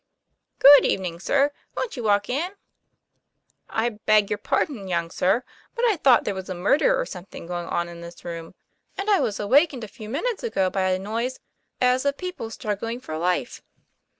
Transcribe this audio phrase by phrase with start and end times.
[0.57, 1.51] "Good evening, sir.
[1.77, 2.53] Won't you walk in?"'"
[3.69, 5.43] I beg your pardon, young sir;
[5.75, 8.55] but I thought there was a murder or something going on in this room.
[8.97, 11.39] I live next door, and I was awakened a few minutes ago by a noise
[11.79, 13.61] as of people struggling for life."